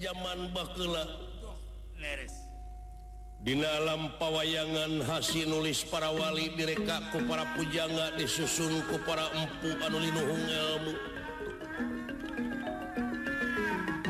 [0.00, 1.04] zaman bakla
[3.40, 10.94] Di dalam pawayangan hasil nulis para wali direkaku para pujangga disusunku para empu anulinuhung elmu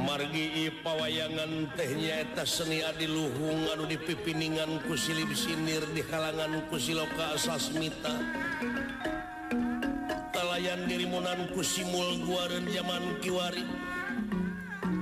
[0.02, 8.18] margi pawayangan tehnyaeta seni Adiluhung anu dipipiningan kusilib sinir di kalangan kusiloka asasmita
[10.34, 13.62] kalayan dirimunanku simul guaran zaman Kiwari.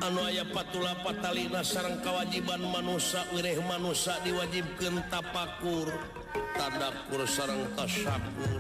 [0.09, 5.93] anu aya patula patalina sarang kewajiban manusia wirih manusia diwajibkan tapakur
[6.57, 8.57] tadakur sarang tasakur.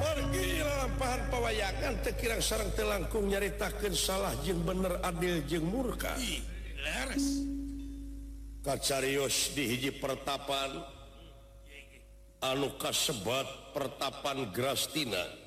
[0.00, 6.16] Margilampahan pewayangan tekirang sarang telangkung nyaritakan salah jeng bener adil jeng murka.
[6.80, 7.44] Leres.
[8.64, 10.72] Kacarios di hiji pertapan
[12.40, 15.43] anu kasebat pertapan Grastina.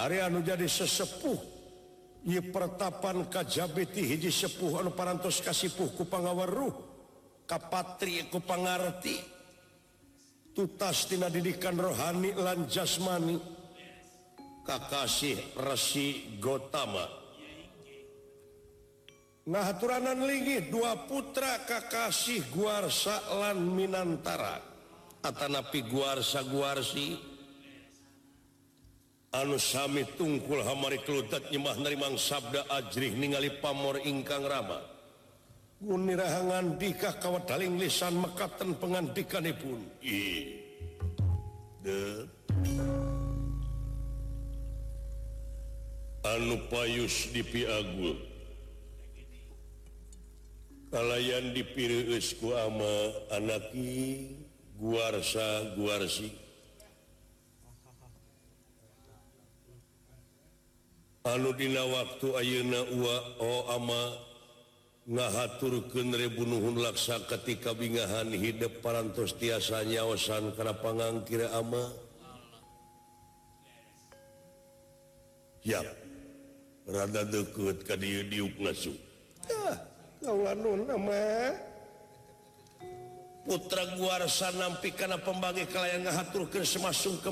[0.00, 1.60] Arya jadi sesepuh.
[2.20, 6.68] Di pertapan kajjabiti hiji sepuh anu parantos kasipuh ku pangawaruh
[7.48, 9.16] kapatri ku pangarti
[10.52, 13.40] tutas tina didikan rohani lan jasmani.
[14.68, 17.08] Kakasih resi gotama.
[19.48, 20.20] Nah aturanan
[20.68, 24.60] dua putra kakasih guarsa lan minantara.
[25.24, 27.29] Atanapi guarsa guarsi
[29.30, 34.82] anu Sami tungkul hamariklutat nyemah nerimang sabda ajrih ningali pamor ingkang rama.
[35.80, 40.20] Gunirahangan dikah kawataling lisan mekatan pengantikanipun i
[41.80, 42.28] de
[46.20, 48.12] anu payus dipiagul
[50.92, 54.28] kalayan dipireueus ku ama anaki
[54.76, 56.28] guarsa guarsi
[61.24, 62.80] anudina waktu Ayeuna
[63.40, 64.16] oh ama
[65.10, 71.90] ngahaturken rebunuhun laksa ketika bingahan hidup parantos tiasa nyawasan karena pangang kira ama?
[75.60, 75.84] Ya
[76.90, 78.96] rada deket ka dieu diuk nasu
[79.46, 79.76] tah
[80.24, 81.22] ama
[83.46, 87.30] putra guarsa nampi kana pembagi kalayan ngahaturkeun semasung ka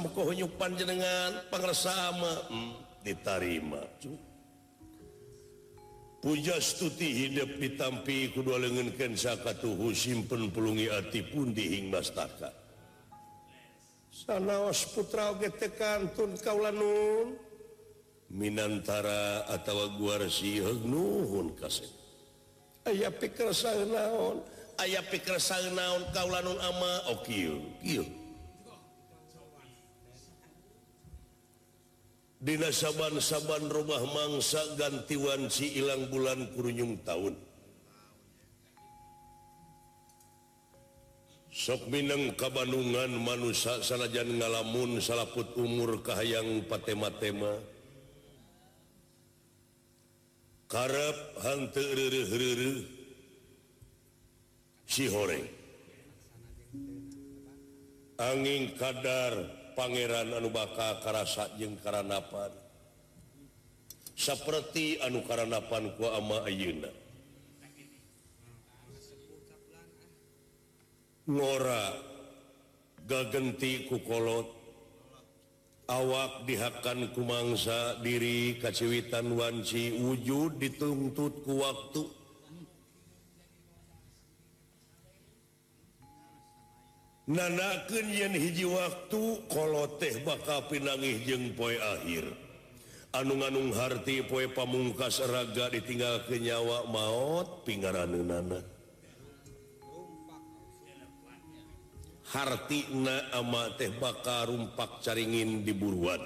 [0.56, 2.88] panjenengan pangresa ama hmm.
[3.05, 3.83] ditarima
[6.19, 12.51] pujastuti hidup ditampi kedua lengankan sakatuhu simpen pelungi hati pun dihing mastaka
[14.11, 17.49] sanaos putra getekantun kaulanun
[18.29, 21.89] minantara atau guarsi hegnuhun kasih.
[22.85, 23.53] Ayah pikir
[23.89, 24.45] naon
[24.81, 25.37] ayah pikir
[25.77, 28.05] naon kaulanun ama okiyo oh, kiyo
[32.38, 37.34] Dina saban-saban rumah mangsa gantiwan si ilang bulan kurunjung tahun
[41.59, 47.59] sok Minang Kabanungan manusia sanajan ngalamun salaput umur Kahayang patema-tema.
[50.69, 51.82] Karep hantu
[54.84, 55.49] sihoreng
[58.20, 62.50] angin kadar Pangeran Anubaka Karasa jeung Karanapan.
[64.19, 66.91] Seperti anu Karanapan ku ama Ayeuna.
[71.31, 71.94] Nora
[73.06, 74.50] gagenti kukolot
[75.87, 82.18] awak dihakan kumangsa diri kaciwitan wanci wujud dituntut ku waktu.
[87.28, 92.25] nanaken yen hiji waktu kalau teh bakal pinangih jeung poe akhir.
[93.09, 98.61] Anu-anung harti poe pamungkas raga ditinggal kenyawa maut pinggaranan nana
[102.29, 106.20] harti na ama teh bakal rumpak caringin di buruan.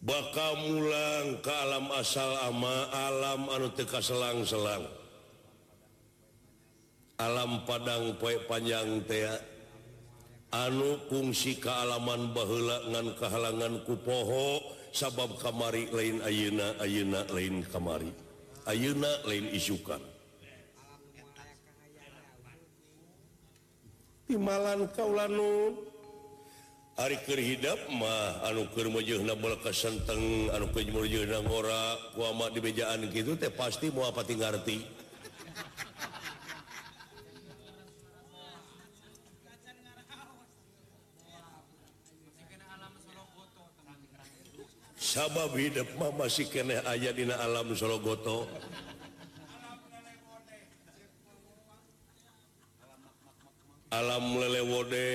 [0.00, 4.99] Bakal mulang ke alam asal ama alam anu teka selang-selang
[7.20, 9.36] alam Padang poie panjang tea
[10.56, 14.58] anu fungsi kealaman bahulangan kehalangan kupoho
[14.90, 18.10] sabab kamari lain ayeuna ayeuna lain kamari.
[18.64, 20.00] Ayeuna lain isukan.
[24.26, 25.74] Timalan kaulanu
[26.94, 32.22] hari kerhidap mah anu keur kermujuna belakasenteng anu keur kermujuna ngora ku
[32.54, 34.99] di bejaan gitu teh pasti mau apa ngarti.
[45.10, 48.46] sabab hidupmah masih kene aya dina alam Sorogoto.
[53.90, 55.08] Alam lelewode.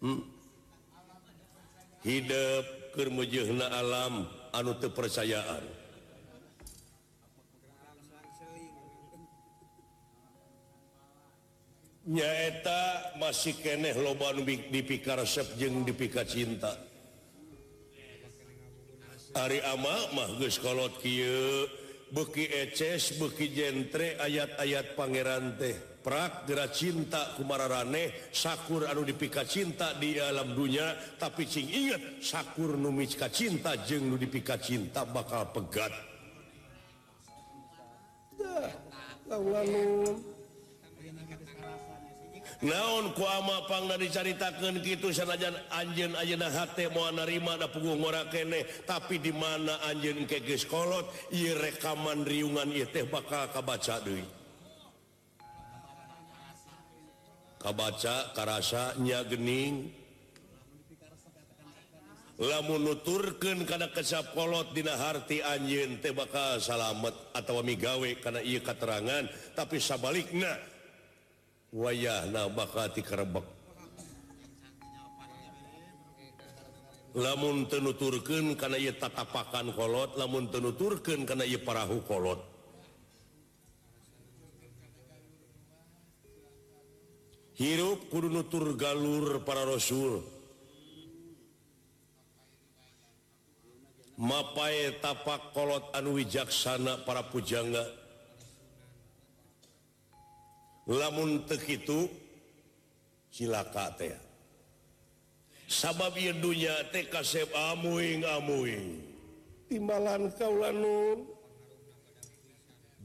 [0.00, 0.22] Hmm?
[2.00, 4.24] hidup kermujehna alam
[4.56, 5.60] anu kepercayaan
[12.08, 16.89] nyaeta masih keeh loban dipikar sep jeng dipika cinta.
[19.40, 21.00] Ari ama mahkolot
[22.12, 25.76] beki eces beki jentre ayat-ayat Pangeran teh.
[26.00, 30.96] Prak gera cinta kumararane, Sakur anu dipika cinta di alam dunya.
[31.16, 35.92] Tapi sing ingat Sakur numika cinta jeng nu dipika cinta bakal pegat.
[39.28, 40.16] Lalu
[42.60, 49.32] naon kuamapang dicaritakan gitu sanajan Anjen Ajenahati mau narima ada punggung ora kene tapi di
[49.32, 54.24] mana Anjen kegeskolot I rekaman riungan teh bakal kabaca deui.
[57.60, 60.00] Kabaca karasanya gening.
[62.40, 69.76] Nuturkeun karena kecap kolot dihati anjeun teh bakal salamet atau migawe karena ia keterangan tapi
[69.76, 70.56] sabaliknya
[71.70, 73.60] wayah na bakati karebek
[77.14, 82.40] lamun tenuturken karena ia tatapakan kolot lamun tenuturken karena ia parahu kolot.
[87.60, 90.24] Hirup kudu nutur galur para rasul.
[94.16, 97.99] Mapai tapak kolot anu wijaksana para pujangga.
[100.90, 102.10] lamun itu
[103.30, 103.94] silaka
[105.70, 106.74] sabab dunya
[109.70, 110.58] timbalan kau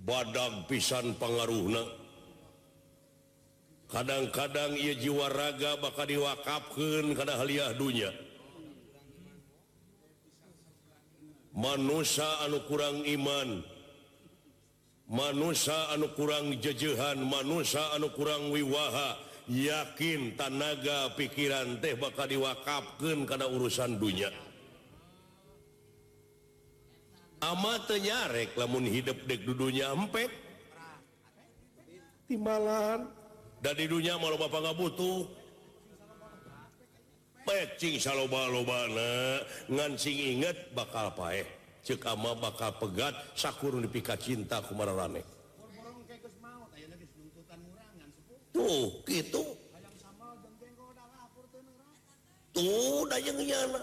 [0.06, 1.86] badag pisan pengaruhna.
[3.86, 8.10] Kadang-kadang ia jiwa raga bakal diwakapkan karena haliah dunya.
[11.54, 13.75] Manusia anu kurang iman.
[15.06, 23.46] manusia anu kurang jejehan manusia anu kurang wiwaha yakin tanaga pikiran teh bakal diwakapkan karena
[23.46, 24.34] urusan dunya.
[27.46, 30.34] Amatenyarek lamun hidup dek dudunya empet
[32.26, 33.06] timbalan.
[33.62, 35.26] Dan di dunia malu bapak nggak butuh
[37.46, 41.46] pecing saloba-lobana ngancing inget bakal paeh.
[41.86, 45.22] cekama bakal pegat sakur dipika cinta kumarane
[48.56, 49.44] tuh gitu.
[52.56, 53.82] Tuh dayang nyana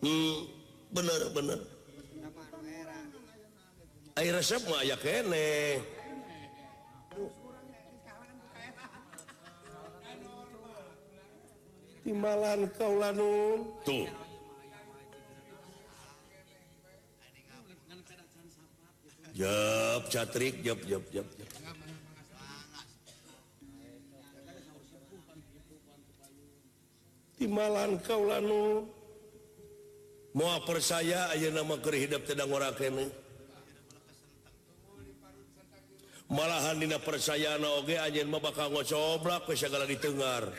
[0.00, 0.48] hmm
[0.96, 1.60] bener bener.
[4.16, 5.80] Air resep mah aya kene.
[12.00, 14.08] Timbalan kaulanun tuh.
[19.40, 21.48] Jep catrik jep jep jep jep.
[27.40, 28.84] Timalan kau lanu
[30.36, 33.08] mau percaya aja nama kerihidap tidak ngorak kene.
[36.28, 40.52] Malahan dina percayaan oge aja mah bakal ngocoblak ke segala ditengar.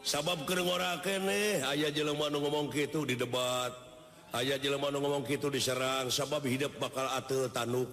[0.00, 3.87] Sabab keur ngora kene aya jelema nu ngomong gitu di debat.
[4.34, 7.90] aya jelemah ngomong gitu diserang sabab hidup bakal atel tanuk.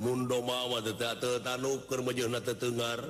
[0.00, 0.80] Mundo mawa
[1.44, 3.04] tanuk kermajuna tetengar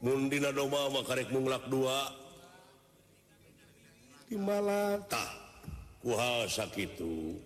[0.00, 2.08] Mundina doma mah karek munglak dua.
[4.24, 5.26] Di malata
[6.00, 7.36] kuhal sakitu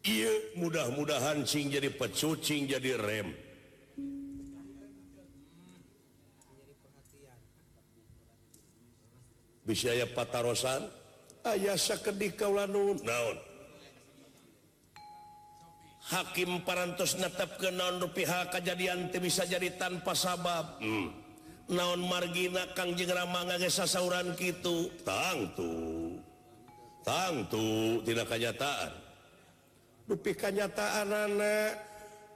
[0.00, 3.36] Iya mudah-mudahan sing jadi pecucing jadi rem.
[9.70, 10.82] bisaaya patarosan?
[11.46, 13.38] Ayah sakedi kaulanun naon?
[16.10, 20.82] Hakim parantos netap ke naon pihak kejadian teu bisa jadi tanpa sabab.
[20.82, 21.14] Hmm.
[21.70, 24.90] naon margina Kang Rama ngagesa sauran kitu?
[25.06, 26.18] Tangtu
[27.04, 28.92] tangtu tidak kenyataan.
[30.06, 31.72] Dupi kenyataan anak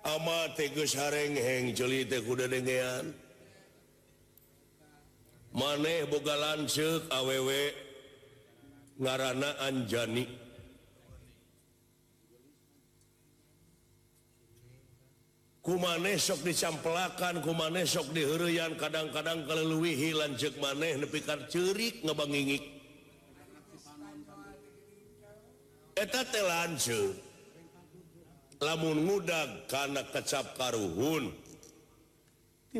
[0.06, 3.10] ama tegus harengheng jeli teh kuda dengean.
[5.54, 7.48] maneh boga lanceuk aww
[8.98, 10.26] ngarana Anjani.
[15.64, 22.60] Kumanesok sok dicampelakan kumanesok sok dihurian kadang-kadang keleluwihi lanceuk maneh nepikan cerik ngebangingik.
[25.94, 27.16] Eta teh lanceuk
[28.60, 31.43] lamun ngudag kana kecap karuhun.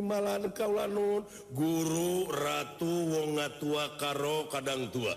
[0.01, 1.23] malan kaulanun
[1.53, 5.15] guru Ratu wonga tua karo kadang tua.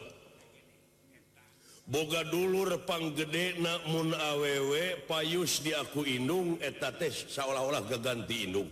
[1.88, 8.68] Boga dulu repang gede namun awewe payus diaku inung etates seolah-olah gaganti inung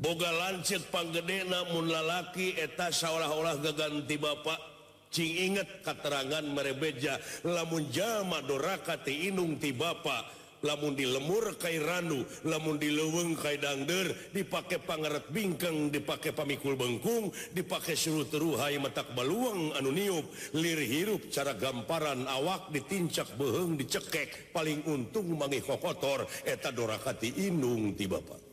[0.00, 4.72] boga lancet panggede namun lalaki eta seolah-olah gaganti Bapak.
[5.10, 10.39] Cing inget katerangan merebeja lamun jama dorakati inung ti Bapak.
[10.66, 17.96] lamun di lemur Kairanu lamun di leweng Kadangder dipakai pangeret bingkeng dipakai pamikul Bengkung dipakai
[17.96, 20.26] suruh teruhai metak baluang anuniup
[20.56, 27.94] lir hirup cara gamparan awak ditincak beheng dicekek paling untung mangi kokotor eta dorakati inung
[27.96, 28.49] ti Bapak.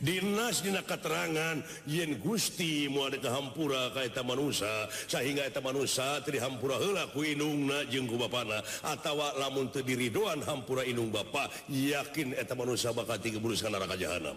[0.00, 7.08] Dinas Dina keterangan yen Gusti mua ada kehampura kaita manusia sehingga eta manusia trihampura hela
[7.12, 13.38] kuinungna jengku bana atawa lamun terdiri doan hampura inung Bapak yakin eta manusia bakal tiga
[13.38, 14.36] neraka jahanam.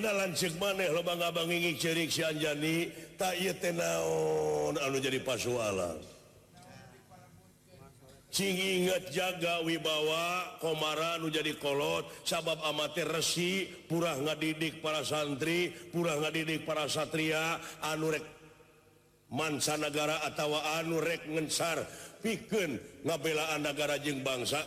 [0.00, 3.36] Lancik maneh lobang-abang ingin cerik sianjani tak
[3.76, 6.19] naon anu jadi pasualan.
[8.48, 16.64] inget jaga wibawa komaran jadi kolot sabab amatir resi purah ngadidik para santri purah ngadidik
[16.64, 18.24] para Satria anurek
[19.30, 21.86] mancanagara atau anurek ngensar
[22.20, 24.60] piken ngabelaan negara jeng bangsa.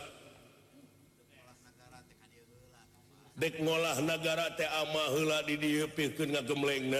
[3.34, 5.62] Dek ngolah negara T amahla did
[5.98, 6.94] piken ngagemleng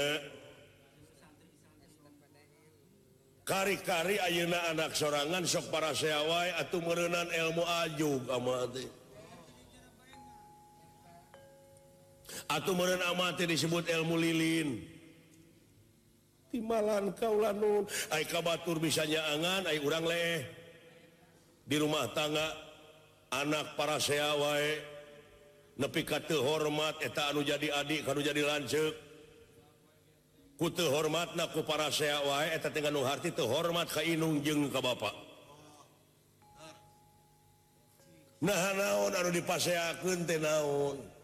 [3.45, 9.05] kari-kari Ayeuna anak sorangan sok para seawai atau merenan ilmu Aju amati
[12.49, 14.69] atau meren amati disebut ilmu lilin.
[16.55, 17.83] Timalan kaulanun
[18.15, 20.47] ay kabatur bisa nyaangan ay urang leh.
[21.65, 22.45] Di rumah tangga
[23.33, 24.65] anak para seawai
[25.81, 29.04] nepi kata hormat eta anu jadi adik anu jadi lancek.
[30.57, 32.23] kute hormat naku para saya
[33.25, 35.15] itu hormat Kainung jeng ke Bapak
[38.45, 41.15] nah naon anu dipaseakeun teh naon?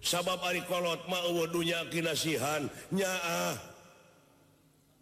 [0.00, 2.64] Sabab ari kolot mah eueuh dunya kinasihan.
[2.88, 3.69] Nyaah.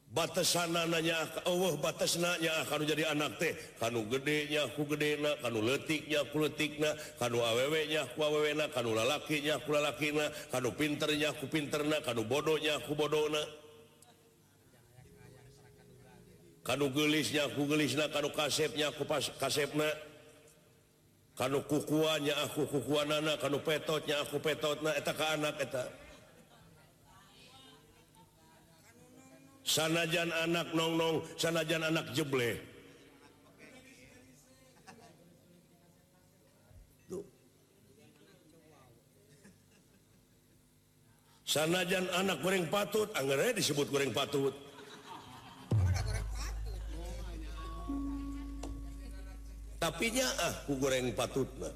[0.08, 6.24] batasan nanya Allah batas nanya kalau jadi anak teh kan gedenya aku gede kan letiknya
[6.24, 9.76] akutikna kan awewnya akuwena kalau lalakinya aku
[10.48, 13.44] kan pinternya aku pinterna kan bodohnya aku bodona
[16.64, 19.92] kan gelisnya aku gelisna kan kasepnya aku pas kasepna
[21.36, 26.07] kan kukuannya aku kukuanana kan petotnya aku petotna eta ke anak eta.
[29.68, 32.56] sanajan anak nongnong sanajan anak jeble
[41.44, 44.56] sanajan anak goreng patut anggarnya disebut goreng patut
[49.76, 51.72] tapinya ah ku goreng patut nah.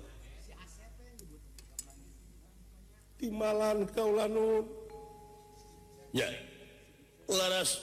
[3.20, 4.64] timalan kaulanun
[6.16, 6.51] ya yeah.
[7.32, 7.80] Ularas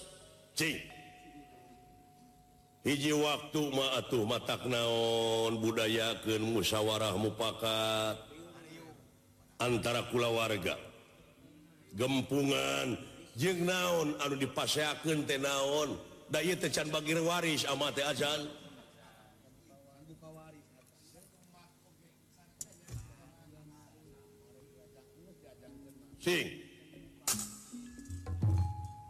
[2.85, 8.17] hiji waktu mauh mata naon budaya ke musyawarah mufakat
[9.57, 10.77] antara kula warga.
[11.97, 12.93] Gempungan
[13.33, 15.97] jeng naon anu dipaseaken ten naon?
[16.29, 18.45] Day tecan bagi waris amate ajan
[26.21, 26.58] sing.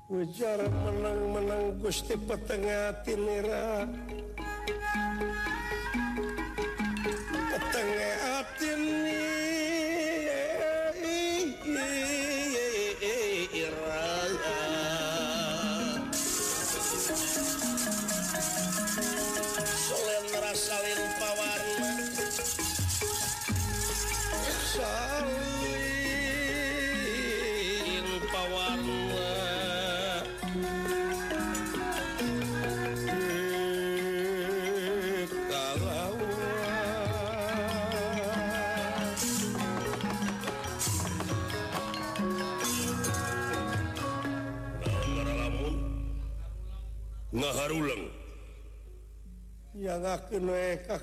[0.10, 3.86] ujar menang-menang Gusti petengah tinira.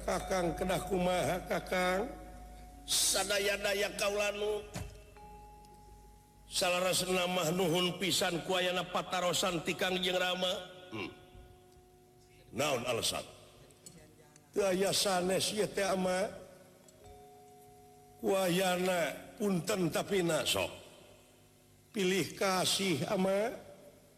[0.04, 2.08] kakang kedah kumaha kakang?
[2.86, 4.62] Sadaya-daya kaulanu
[6.46, 10.52] salah nama Nuhun pisan kuayana patarosan tikang jeng Rama.
[10.94, 11.10] Hmm.
[12.54, 13.26] naon alasan?
[14.56, 16.30] Daya sanes ye teh ama.
[18.22, 20.70] Kuayana punten tapi nasok
[21.92, 23.52] pilih kasih ama.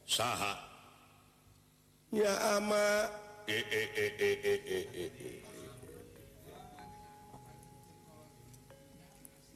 [0.06, 0.54] Saha.
[2.14, 3.10] Ya ama
[3.48, 5.40] Eh, eh, eh,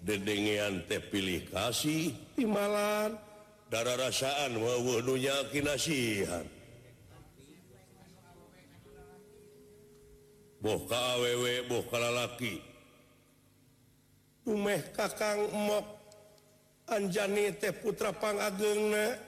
[0.01, 3.21] dedengean teh pilih kasih timalan.
[3.69, 6.49] Darah rasaan wawudunya kinasihan
[10.65, 12.65] boh ka awewe boh kalalaki
[14.41, 16.01] tumeh kakang mok.
[16.89, 19.21] Anjani teh putra pangagengna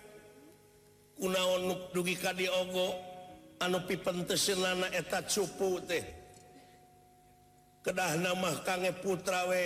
[1.21, 3.14] kunaon nuk dugi ka diogo.
[3.65, 6.05] anu pipentesenana eta cupu teh.
[7.85, 9.65] Kedah nama kangge putrawe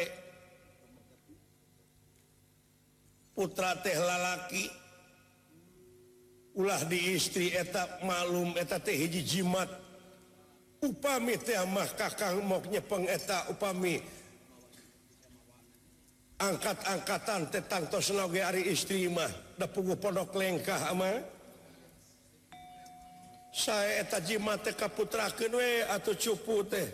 [3.35, 4.71] putra teh lalaki.
[6.59, 9.71] Ulah di istri eta malum eta teh hiji jimat.
[10.79, 13.99] Upami teh mah kakang mok nyepeng eta upami.
[16.39, 19.31] Angkat-angkatan tetangtos nage ari istri mah.
[19.59, 21.38] Da pugu pondok lengkah amah
[23.59, 26.87] saya teh Kaputraken we atau cupu teh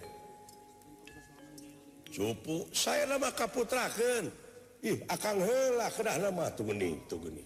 [2.09, 2.65] cupu?
[2.73, 4.33] Saya lama kaputrakeun
[4.81, 7.45] ih akan hela kedah lama tuh geni tuh geni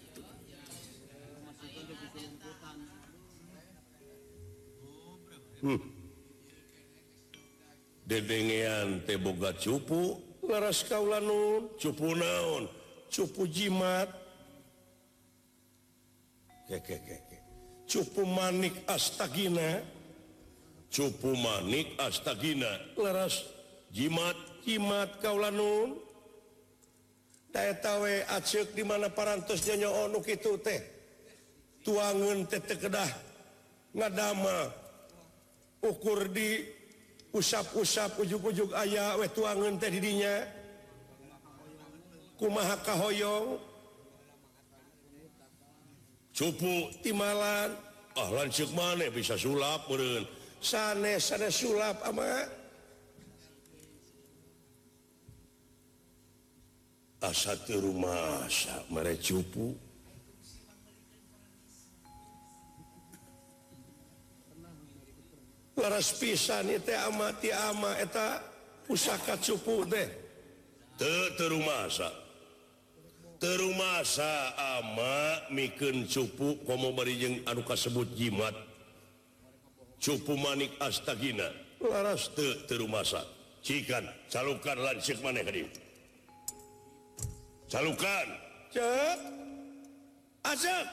[5.66, 5.80] hmm.
[8.08, 10.16] Dedengean teh boga cupu?
[10.48, 11.68] Laras kaula nun.
[11.76, 12.64] Cupu naon?
[13.12, 14.08] Cupu jimat.
[16.72, 17.27] Kekekek
[17.88, 19.80] cupu manik astagina.
[20.92, 22.68] Cupu manik astagina.
[23.00, 23.48] Leras
[23.88, 25.96] jimat jimat kaulanun
[27.48, 30.80] daya tawe acek di mana parantosnya onuk itu teh.
[31.80, 33.08] Tuangan tete kedah
[33.96, 34.68] ngadama
[35.80, 36.60] ukur di
[37.32, 40.44] usap-usap ujug-ujug ayah we tuangan teh didinya.
[42.38, 43.67] Kumaha kahoyong?
[46.38, 47.74] cupu timalan
[48.14, 50.22] oh ah, lanjut mana bisa sulap meren
[50.62, 52.22] sanes sanes sulap ama.
[52.22, 52.46] Ah,
[57.18, 59.74] Asatu rumah sak mere cupu.
[65.74, 68.38] Laras pisan itu ama ti ama eta
[68.86, 70.06] pusaka cupu deh
[70.98, 72.27] te rumah sak
[73.38, 78.54] terumasa ama miken cupu komo barijeng anu kasebut jimat.
[79.98, 81.50] Cupu manik astagina.
[81.82, 83.22] Laras te terumasa.
[83.62, 85.66] Cikan calukan lancik maneh hadi
[87.68, 88.28] calukan.
[88.72, 89.18] Cek.
[90.44, 90.86] Asap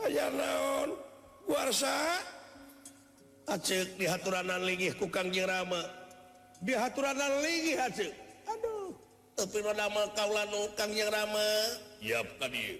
[0.00, 0.96] ajar naon?
[1.44, 1.92] Warsa?
[3.44, 5.82] Acek dihaturanan ligih ku kangjeng rama
[6.64, 8.12] dihaturanan ligih acek.
[9.40, 11.48] tapi rodama kaulah nukang yang rama
[12.04, 12.76] Yap tadi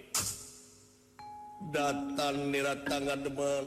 [1.73, 3.65] Datan nira tangan demen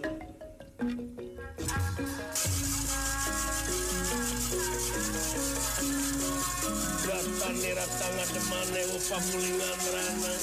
[7.02, 10.34] Datan nira tangan demen Ewa pamulingan rana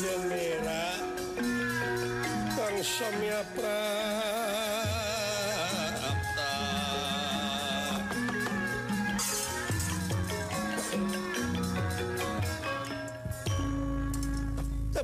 [0.00, 0.86] Yang nira
[2.56, 4.69] Kang Samya Prah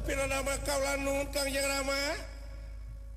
[0.07, 1.99] pinama kalan nuntang yang Rama.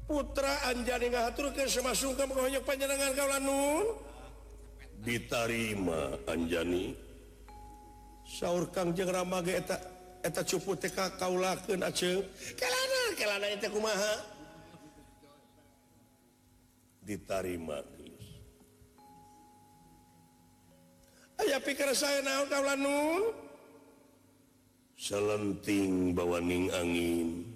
[0.09, 3.45] Putra Anjani ngahaturkeun ke sema sungkem banyak penyerangan
[5.05, 6.97] ditarima Anjani.
[8.25, 9.77] Sauur Kang jeng Rama geta
[10.19, 14.13] eta cupu TK kaulaken acemaha
[16.99, 17.79] ditarima
[21.39, 22.83] aya pikir saya na kalan
[24.99, 27.47] selenting bawaning angin.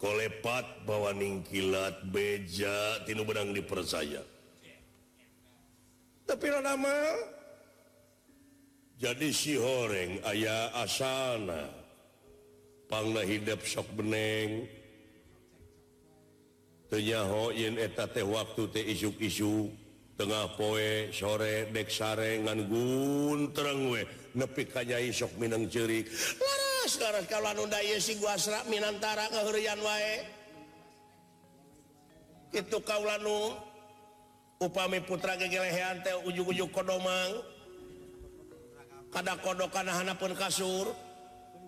[0.00, 2.00] Kolepat bawaning kilat.
[2.08, 4.24] Beja tinu benang dipercaya
[6.24, 6.96] tapi nama
[8.96, 11.68] jadi si horeng ayah asana.
[12.88, 14.64] Pangna hidup sok beneng.
[16.88, 19.72] Tenyaho yen eta teh waktu teh isuk-isuk.
[20.14, 26.10] Tengah poe sore dek sare ngan guntereng weh nepi kanyai sok Minang cirik
[27.00, 30.16] laras kalau undaya si guasra Minantara ngehurian wae.
[32.54, 33.56] Itu kaulanu
[34.62, 37.40] upami putra gegelehean teh ujuk-ujuk kodomang.
[39.10, 40.92] Kada kodokan hana pun kasur.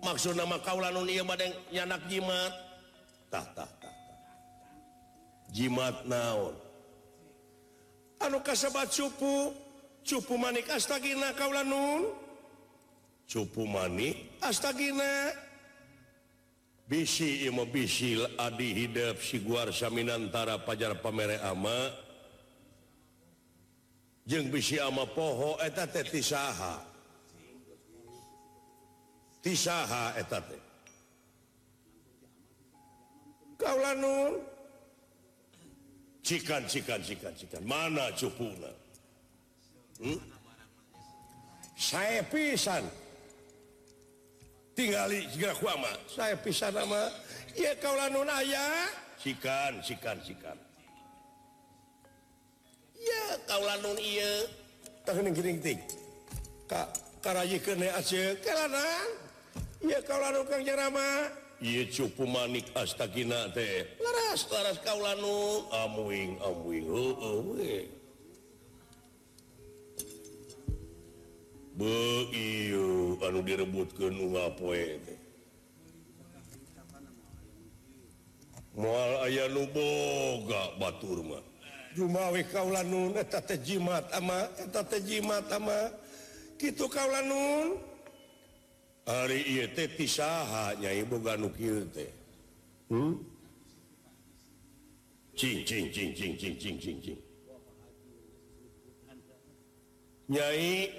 [0.05, 2.53] Maksud nama kaulanun iya badeng nyanak jimat.
[3.33, 3.95] Tah tah tah
[5.51, 6.55] jimat naon?
[8.21, 9.51] Anu kasabat cupu.
[10.07, 12.26] Cupu manik astagina kaulanun
[13.27, 15.35] cupu manik astagina.
[16.87, 21.91] Bisi Ima bisil Adi Hidap siguar Saminantara Pajar pamere ama.
[24.23, 26.79] Jeung bisi ama poho etate tisaha.
[29.43, 30.63] Tisaha etate teh.
[33.59, 34.39] Kaulanun
[36.23, 37.63] cikan cikan cikan cikan.
[37.67, 38.71] Mana cupuna?
[39.99, 40.19] Hmm?
[41.77, 42.83] saya pisan.
[44.77, 47.09] tinggal jugama saya pisah nama
[47.57, 48.85] ya kaulah nun aya
[49.17, 50.53] sikan sikan sikan.
[53.01, 54.45] Ya kaulah nun iya.
[55.01, 55.81] Tahunin giring ting
[56.69, 56.93] kak
[57.25, 58.37] karaji kene aja.
[58.45, 59.07] Kelanan
[59.81, 61.33] ya kaulah nun kang jarama.
[61.57, 63.97] Iya cupu manik astagina teh.
[63.97, 65.65] Laras laras kaulah nun.
[65.73, 66.85] Amuing amuing.
[66.85, 67.57] Oh, oh,
[71.77, 71.93] be
[73.27, 74.09] anu direbut ke
[78.77, 81.39] mual aya nu boga nuboga Baturma
[81.97, 85.89] Jumawi kaula nun eta teh jimat ama eta teh jimat ama.
[86.61, 87.81] Kitu kaula nun?
[89.09, 92.11] Ari ieu teh pisaha nyai boga nu kieu teh.
[92.93, 93.17] Hmm?
[95.37, 97.19] cing cing cing cing cing cing cing.
[100.29, 100.93] Nyai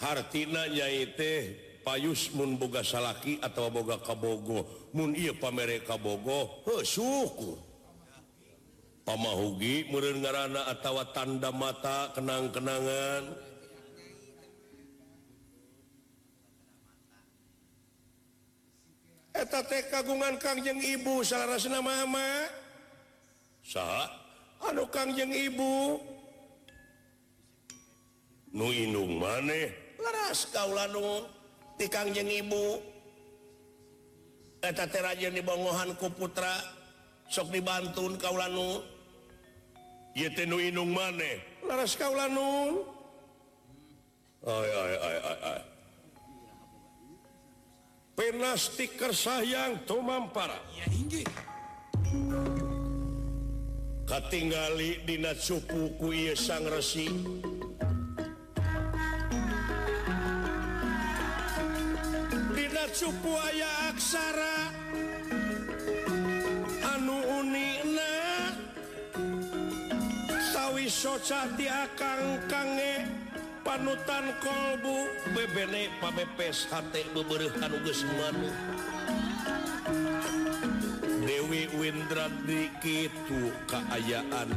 [0.00, 1.40] Hartina nyai teh
[1.84, 4.64] payus mun boga salaki atau boga Kabogo.
[4.96, 7.60] Mun ieu pamer Kabogo syukur.
[9.04, 13.49] Pamahugi meureun ngaranna atawa tanda mata kenang-kenangan.
[19.34, 22.50] eta teh kagungan Kangjeng ibu salahrasna mama.
[23.62, 24.10] Saha?
[24.66, 26.00] Anu Kangjeng ibu.
[28.50, 29.70] Nu indung maneh?
[30.00, 31.24] Laras kaula nu
[31.78, 32.82] ti Kangjeng ibu.
[34.60, 36.52] Eta teh rajin dibongohan ku putra
[37.30, 38.82] sok dibantun kaula nu.
[40.18, 41.38] Ieu teh nu indung maneh?
[41.64, 42.82] Laras kaula nu.
[44.40, 45.69] Ay ay ay ay ay
[48.20, 50.60] pena stiker sayang Tomampara
[54.04, 57.08] ketinggali Dina supuku ieu sang resi.
[62.52, 64.56] Dina cupu aya aksara.
[66.92, 68.12] Anu unina
[70.52, 72.99] sawwi socati akang kangen.
[73.70, 76.66] panutan kolbu bebene pamepes
[77.14, 77.70] bebehan
[81.22, 84.50] Dewi Windra dikitu keayaan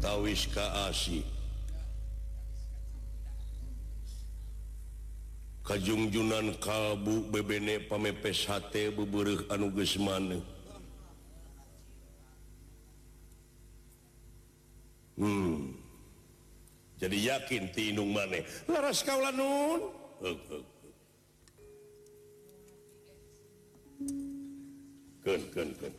[0.00, 1.37] tawis Kaasi
[5.68, 10.40] kajungjunan kalbu bebene pamepes hate beburuh anu geus maneh
[15.20, 15.76] hmm.
[16.98, 19.86] Jadi yakin tinung maneh laras kaula nun.
[25.22, 25.94] Keun keun keun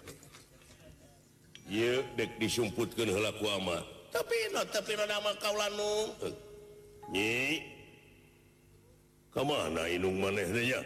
[1.72, 3.80] ieu dek disumputkeun heula ku ama.
[4.12, 6.36] Tapi no tapi no nama kaula nun.
[7.16, 7.79] Nyi.
[9.40, 10.84] kemanung manehnya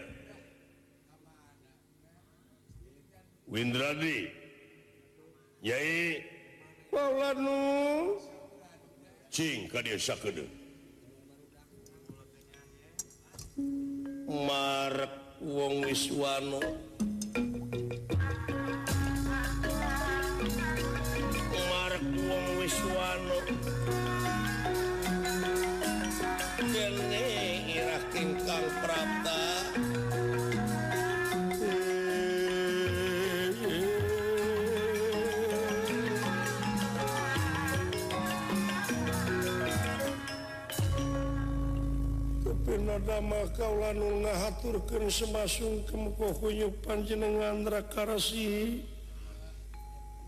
[3.50, 4.30] Windradi.
[5.66, 6.22] Yai
[14.30, 15.10] Mark
[15.42, 16.62] wong Wiswano
[21.70, 23.23] Mark wong Wiswano
[43.24, 48.84] mah kaulan ngahaturkan semasung kemukohuyu panjenengan rakarasi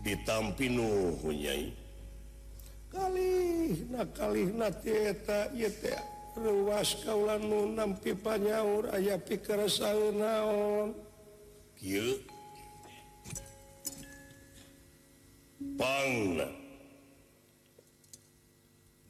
[0.00, 1.76] ditampinhunyai
[2.88, 6.00] kali na kali nata
[6.36, 7.44] ruas kaulan
[7.76, 9.60] nampi panyaur aya pikir
[10.16, 10.92] naon?
[15.76, 16.12] Pang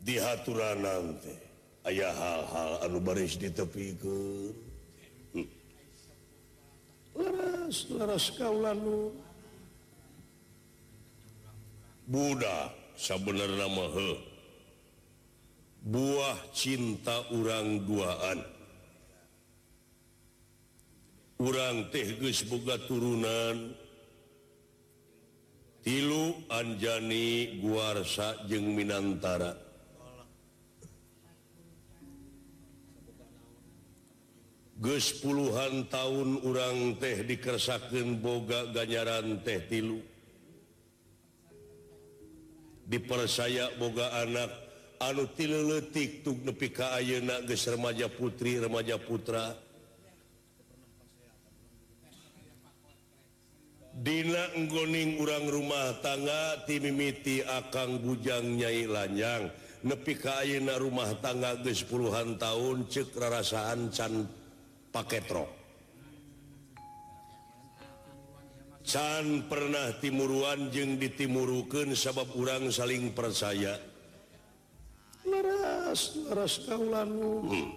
[0.03, 1.46] dihaturan nanti
[1.87, 4.19] ayaah hal-hal anu baris di tepi ke
[12.07, 12.59] Buddha
[12.95, 13.87] sabener nama
[15.87, 18.43] buah cinta urang duaan.
[21.39, 23.75] Kurang tehgus boga turunan.
[25.87, 29.66] Tilu Anjani guarsa jeung Minantara.
[34.77, 40.05] Gus puluhan tahun urang teh dikersakan boga ganyaran teh tilu.
[42.85, 44.53] Dipersaya boga anak
[45.01, 49.57] anu tiletik tuk nepi ka ayeuna geus remaja putri remaja putra.
[53.97, 59.49] Dina nggoning urang rumah tangga timimiti akang bujang nyai lanjang.
[59.89, 64.29] Nepi ka ayeuna rumah tangga geus puluhan tahun cek rarasaan can
[64.97, 65.51] pakai truk.
[68.87, 73.77] Can pernah timuruan jeung ditimurukan sabab urang saling percaya?
[75.27, 77.71] Leras, leras kaulanmu hmm.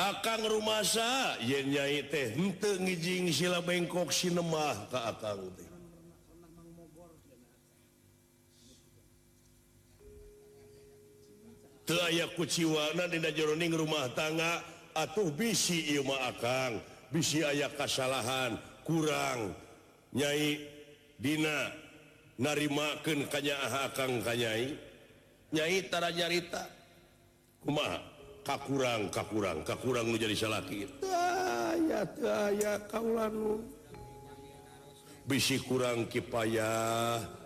[0.00, 5.73] Akang rumasa yen nyai teh henteu ngijing sila bengkok sinemah ka akang teh.
[11.92, 14.64] aya kuciwana Di jeroning rumah tangga
[14.96, 16.80] atau bisi Ima Akang.
[17.12, 19.52] Bisi aya kesalahan kurang.
[20.14, 20.62] Nyai
[21.20, 21.70] Dina
[22.40, 24.74] narimaken kanya Akang kanyai
[25.86, 26.66] tara nyarita
[27.62, 28.02] rumah
[28.42, 30.90] Kakurang Kakurang Kakurang menjadi salahki
[35.24, 37.43] bisi kurang kipayah.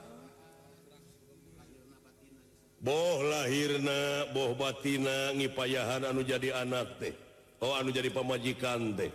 [2.79, 7.15] boh lahirna boh batina ngipayahan anu jadi anak teh.
[7.59, 9.11] Oh anu jadi pemajikan teh.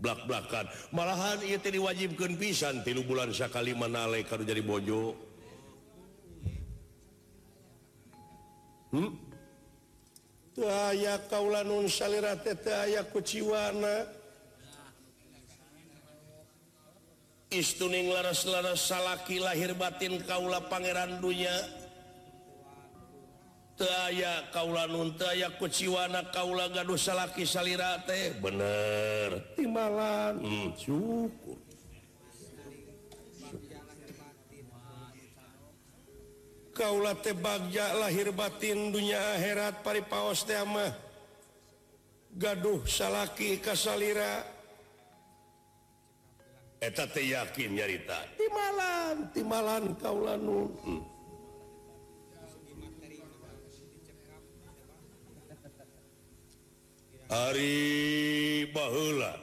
[0.00, 0.64] Blak-blakan.
[0.96, 5.12] Malahan itu diwajibkan pisan tilu bulan sakali manalek kalau jadi bojo.
[8.90, 9.12] Hmm?
[10.60, 14.08] aya kaula nun salira tete aya kuciwana.
[17.50, 21.79] Istuning laras-laras salaki lahir batin kaula pangeran dunya.
[23.86, 28.36] aya kaula nuntaya kuciwana kaula gaduh salaki salira teh.
[28.36, 29.56] Bener.
[29.56, 31.58] Timbalan hmm, syukur.
[36.76, 40.92] Kaula teh bagja lahir batin dunia akhirat pari paos teh mah
[42.36, 44.46] gaduh salaki kasalira
[46.80, 48.18] eta teh yakin nyarita.
[48.40, 50.68] Timbalan timbalan kaula nun.
[50.86, 51.09] Hmm.
[57.30, 59.38] Ari bahula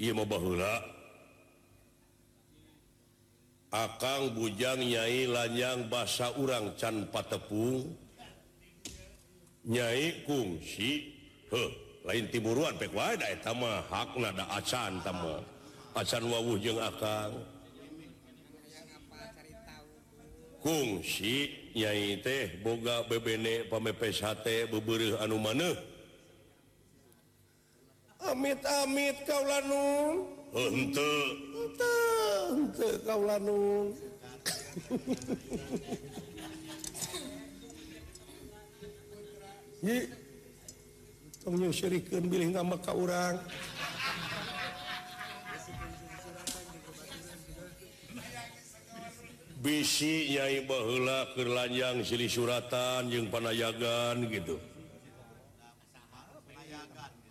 [0.00, 0.80] Iya mau bahula
[3.72, 7.92] Akang bujang nyai lanyang bahasa urang can patepung
[9.68, 11.12] Nyai kungsi
[11.52, 11.70] Heh,
[12.08, 15.44] lain tiburuan pek wae da eta mah hakna da acan tamo.
[15.92, 17.44] Acan wawuh jeung akang.
[20.64, 25.91] Kungsi nyai teh boga bebene pamepes hate bebereuh anu maneh.
[28.30, 31.28] amit-amit kau lanung untuk
[32.54, 33.90] untuk kau lanung
[39.82, 40.06] Yi
[41.42, 43.34] tong nyusirikeun bilih nama ka urang.
[49.58, 54.58] Bisi nyai baheula keur lanjang silih suratan jeung panayagan gitu.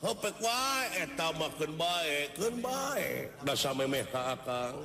[0.01, 4.33] hopek wae eta makeun bae keun bae da samemeh ka.
[4.33, 4.75] Akang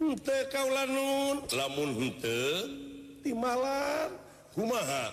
[0.00, 2.68] henteu kaula nun lamun henteu
[3.24, 4.12] di malam
[4.52, 5.12] kumaha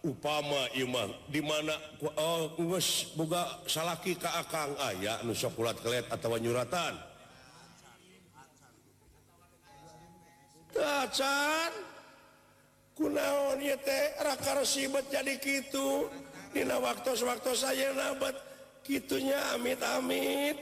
[0.00, 1.76] upama imah di mana
[2.16, 7.09] oh geus boga salaki ka akang aya nu sakulat kelet atawa nyuratan
[12.96, 13.60] kunaon
[15.12, 16.08] jadi gitu
[16.50, 18.34] Dina waktu-waktu saya nabat
[18.82, 20.58] gitunya amit-amit.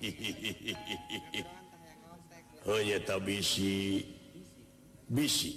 [2.66, 4.02] Oh, Hanya bisi.
[5.06, 5.54] Bisi.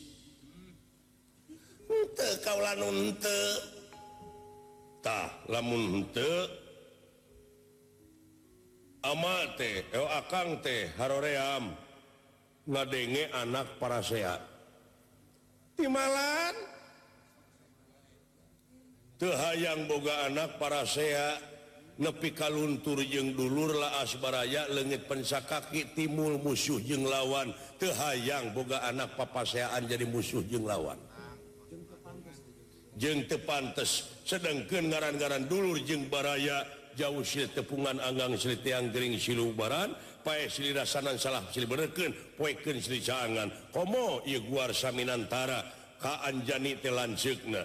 [2.46, 3.18] Kau lamun
[9.02, 11.74] ama teh eh, akan teh haroream.
[12.70, 14.46] ngadenge anak para sehat
[15.74, 16.70] timalan
[19.20, 21.44] Tehayang boga anak para sehat
[22.00, 27.52] nepi kaluntur jeung dulurlah asbaraya legit pensa kaki timul musuh jeung lawan.
[27.76, 30.96] Tehayang boga anak papaseaan jadi musuh jeung lawan.
[32.96, 36.64] Jeng tepantes sedangkan ngaran-garan dulur jeung baraya
[36.96, 39.92] jauh si tepungan Anggang Sritiang Gering Silubaran
[40.24, 44.72] pae silirasanan salah silberken poiken silicangan komo iguar
[46.00, 47.62] ka anjani teh lanceukna.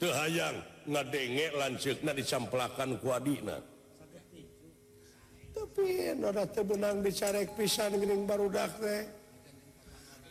[0.00, 0.56] Teu hayang
[0.88, 3.60] ngadenge lanceukna dicamplakan ku adina.
[5.54, 9.06] Tapi benang teu beunang dicarek pisan gering barudak teh.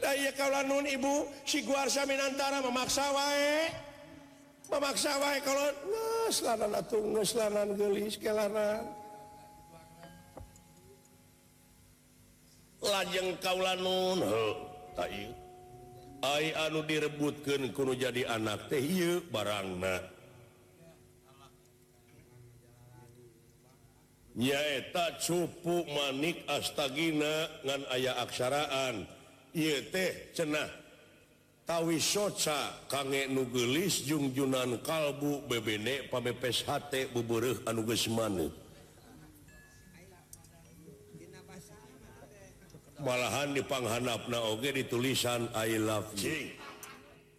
[0.01, 0.33] Da ieu
[0.83, 3.71] ibu si guarsa minantara memaksa wae.
[4.67, 8.83] Memaksa wae kalau ngeus lanan atuh ngeus lanan geulis kelanan
[12.83, 14.19] lajeng kaula nun
[16.23, 18.79] Ay anu direbutkan kuno jadi anak teh
[19.27, 19.75] barang
[24.39, 29.05] nyaeta cupu manik astagina ngan ayah aksaraan.
[29.53, 30.65] Ye teh cenah
[31.69, 38.62] tawi soca kange nugelis jungjunan kalbu bebenek pamepes hate buburuh anuges manuk
[43.03, 46.55] malahan dipanghanapna oge di tulisan I love you.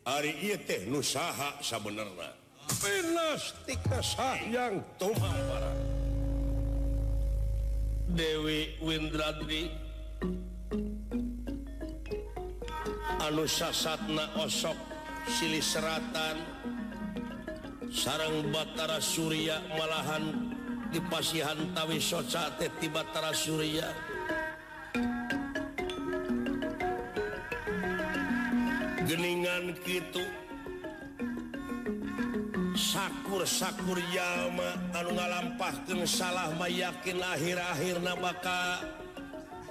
[0.05, 2.37] Ari ieu teh nu saha sabenerna
[2.77, 5.81] Penas tika sayang tumang barang
[8.13, 9.73] Dewi Windradri
[13.25, 14.77] anu sasatna osok
[15.25, 16.37] silih seratan
[17.89, 20.53] sarang Batara Surya malahan
[20.93, 23.89] dipasihan tawi socate ti Batara Surya.
[29.05, 30.25] geningan gitu
[32.73, 38.81] sakur-sakur Yama anu ngalampahkan salah may yakin akhir-akhir na maka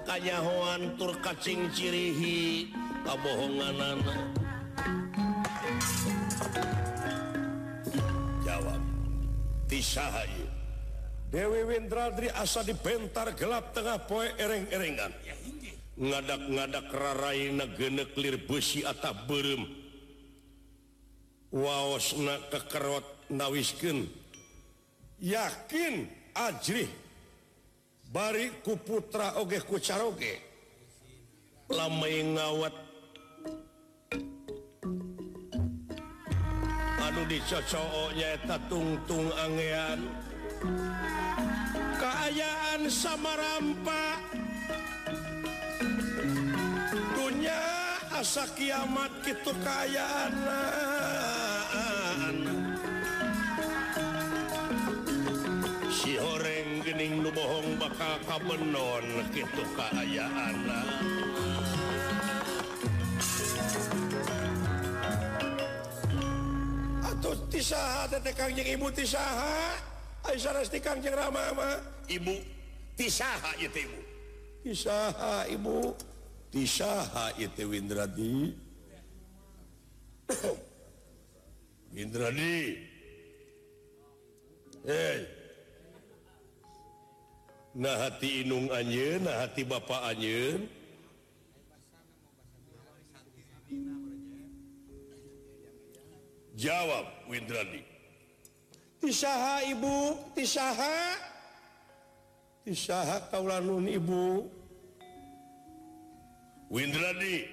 [0.06, 2.70] kanyahoan tur kacing cirihi
[3.02, 4.18] kabohongan anak
[8.46, 8.80] jawab
[9.66, 10.24] tisaha
[11.34, 15.10] Dewi Windradri asa dibentar gelap tengah poe ereng-erengan.
[15.94, 19.62] ngadak-ngadak raraina geneklir besi atap berem
[21.54, 24.10] waosna kekerot nawisken
[25.22, 26.90] yakin ajrih.
[28.14, 30.38] Bari ku putra oge ku caroge
[31.66, 32.74] lamai ngawat.
[37.02, 40.00] Anu dicocoknya nyaeta tungtung angean.
[41.98, 44.13] Keayaan sama rampak
[48.34, 50.34] asa kiamat gitu kayaan
[55.86, 60.66] si goreng gening nubohong bakal kabenon gitu keayaan
[67.06, 69.78] atau tisaha tete kangjeng ibu tisaha
[70.26, 71.78] Aisyah resti kangjeng ramama
[72.10, 72.34] ibu
[72.98, 74.00] tisaha itu ibu.
[74.66, 75.94] Tisaha ibu.
[76.54, 78.54] tisaha itu Windradi.
[81.90, 82.78] Windradi.
[84.84, 85.26] Hey.
[87.74, 90.70] nah hati inung anjeun nah hati bapak anjeun
[96.54, 97.82] jawab Windradi.
[99.02, 100.14] Tisaha ibu.
[100.38, 101.18] Tisaha
[102.62, 104.46] tisaha kaulanun ibu.
[106.74, 107.46] Windradi.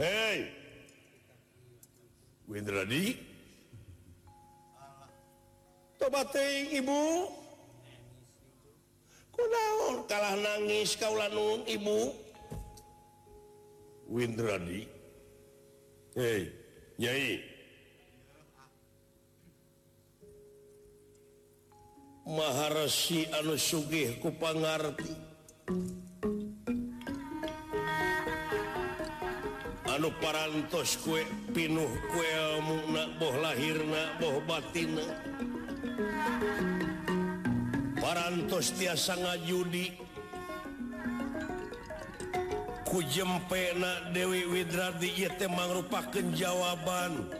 [0.00, 0.48] Hei
[2.48, 3.20] Windradi.
[6.00, 6.32] Tobat
[6.72, 7.28] ibu.
[9.36, 12.16] Kunaon kalah nangis kaulah nun ibu?
[14.08, 14.88] Windradi.
[16.16, 16.48] Hei
[16.96, 17.44] Nyai.
[22.24, 25.12] Maharasi anu sugih ku pangarti.
[30.02, 31.22] anu parantos kue
[31.54, 32.30] pinuh kue
[32.66, 35.06] muna boh lahirna boh batina
[38.02, 39.94] parantos tiasa ngajudi
[42.82, 47.30] ku jempena Dewi Widradi ieu teh mangrupakeun jawaban.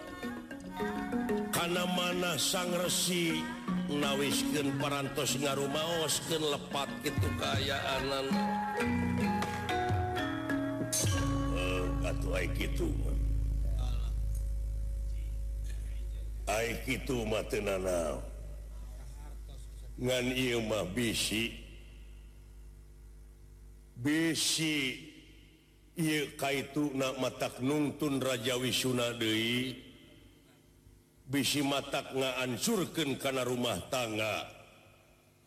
[1.51, 3.43] Kana mana sang resi
[3.91, 8.27] nawisken parantos ngarumaoskeun lepat kitu kaayaanan
[12.57, 12.89] gitu
[27.61, 29.77] nuntun Raja Wisuna Dewi
[31.29, 34.61] bisi mata ngaancurkan karena rumah tangga.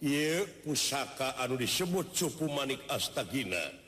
[0.01, 3.84] I pusaka anu disebut cupu manik astagina.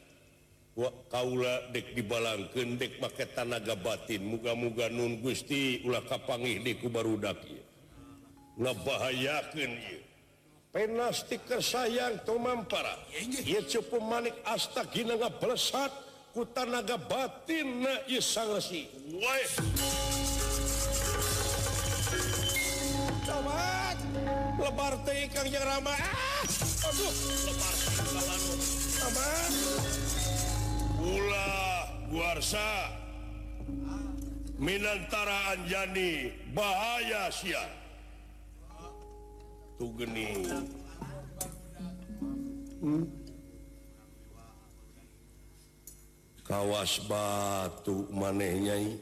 [1.10, 4.22] Kaula dek dibalang dek pakai tanaga batin.
[4.30, 7.68] Muga-muga nun Gusti ulah kapangi deku barudaki
[8.58, 9.72] ngebahayakan
[10.74, 12.98] penastik sayang Tomampara
[13.46, 15.94] ia cukup manik astagina nggak pelesat
[16.34, 18.90] ku tanaga batin na iya sangresi
[23.28, 23.98] Tamat
[24.58, 26.44] lebar teh kang yang ramah ah!
[26.88, 27.14] Aduh.
[27.46, 27.74] Lebar
[28.98, 30.17] tamat
[32.08, 32.90] Guarsa
[34.58, 37.62] Minantara Anjani bahaya Sia.
[39.78, 40.50] Tugeni geni.
[42.82, 43.06] Hmm?
[46.48, 48.98] Kawas batu manehnyai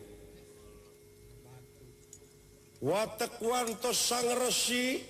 [2.82, 5.06] watekwantos sang resi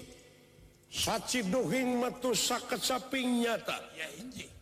[0.91, 3.79] saci duhing metu sakit saping nyata.
[3.97, 4.54] Ya, inji.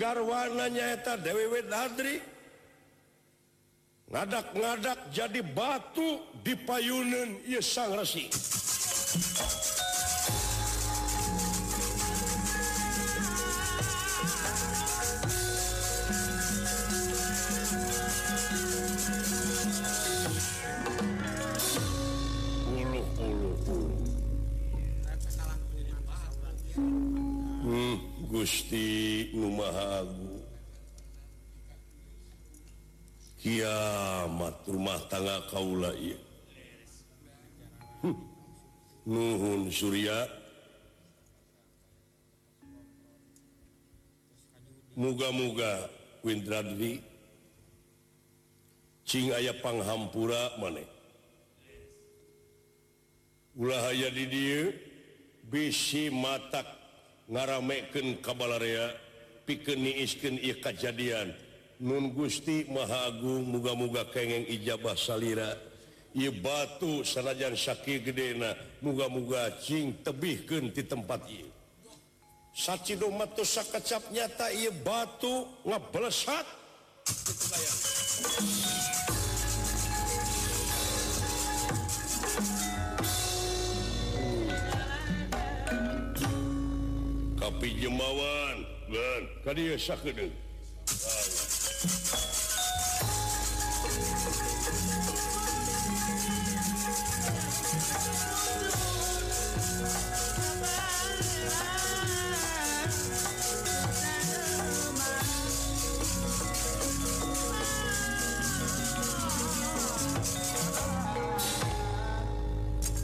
[0.00, 2.16] Garwananyaeta Dewi Hadri
[4.08, 8.28] ngadak-ngadak jadi batu di payunan sang resi.
[28.32, 30.42] Gusti Numahagu
[33.38, 35.94] kiamat rumah tangga Kaula
[38.02, 38.16] hm.
[39.06, 40.26] Nuhun Surya.
[44.92, 45.88] Muga-muga
[46.26, 47.02] Windradri
[49.02, 50.86] Cing aya panghampura maneh
[53.52, 54.72] ulah aya di dieu
[55.44, 56.64] bisi matak
[57.28, 58.88] ngarameken kabalarea
[59.44, 61.34] pikeniiskin kejadian
[61.82, 65.50] Nun Gusti Mahagung muga-muga kengeng ijabah salira.
[66.12, 68.52] I batu sanajan Shaki gedena
[68.84, 71.48] muga-mugacing tebihken di tempat I
[72.52, 76.44] Sacido matusa kecap nyata ia batu ngebelesat
[87.40, 88.81] Kapi Jemawan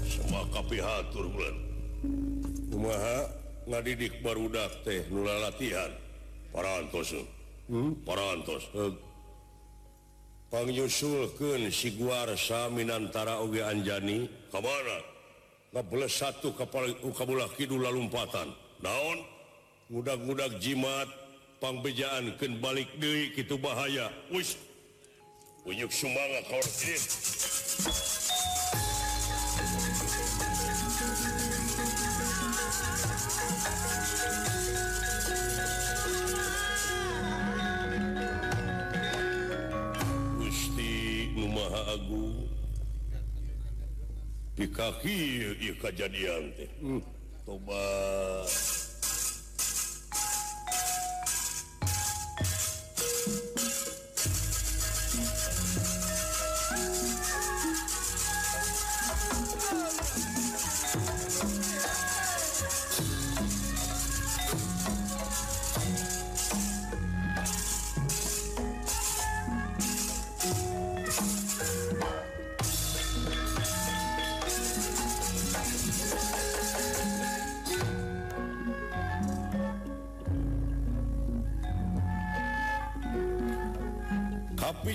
[0.05, 1.57] semua kapihatur bulan.
[2.76, 3.38] Umaha
[3.69, 5.93] ngadidik barudak teh nula latihan
[6.49, 7.27] parantos eh.
[7.69, 8.01] hmm?
[8.09, 8.93] parantos eh.
[10.49, 14.99] pangyusulkeun si Guarsa minantara oge Anjani ka mana?
[15.69, 18.49] Ngabeles satu kapal kabulah kidul lalumpatan.
[18.81, 19.21] Naon?
[19.93, 21.09] Mudah-mudah jimat
[21.61, 24.09] pangbejaan keun balik deui kitu bahaya.
[24.33, 24.57] Wis
[25.69, 26.64] unyuk sumangat kaur
[41.99, 42.47] Agung
[44.55, 45.19] di kaki
[45.83, 46.51] kejadian
[46.83, 47.03] hmm.
[47.43, 47.83] toba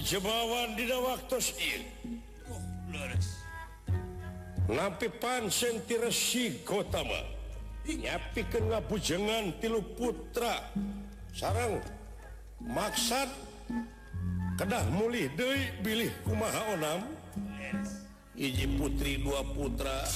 [0.04, 1.38] jebawan di waktu
[4.68, 7.34] lampi pansen tiresi Gotama
[7.84, 10.72] nyapi ke ngapujengan tilu putra.
[11.36, 11.84] Sarang
[12.64, 13.28] maksad
[14.56, 17.00] kedah mulih Dewi bilih kumaha onam?
[18.40, 20.08] Iji putri dua putra.